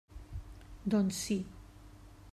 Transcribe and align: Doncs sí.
Doncs 0.93 1.21
sí. 1.27 1.39